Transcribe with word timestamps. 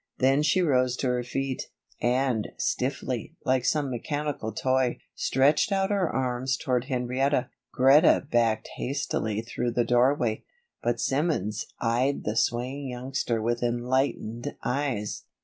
Then 0.17 0.41
she 0.41 0.61
rose 0.63 0.97
to 0.97 1.07
her 1.09 1.23
feet, 1.23 1.67
and, 2.01 2.47
stiffly, 2.57 3.35
like 3.45 3.63
some 3.65 3.91
mechanical 3.91 4.51
toy, 4.51 4.97
stretched 5.13 5.71
out 5.71 5.91
her 5.91 6.09
arms 6.09 6.57
toward 6.57 6.85
Henrietta. 6.85 7.51
Greta 7.71 8.25
backed 8.31 8.69
hastily 8.77 9.41
through 9.43 9.73
the 9.73 9.85
doorway; 9.85 10.43
but 10.81 10.99
Simmons 10.99 11.67
eyed 11.79 12.23
the 12.23 12.35
swaying 12.35 12.87
youngster 12.89 13.43
with 13.43 13.61
enlightened 13.61 14.55
eyes. 14.63 15.25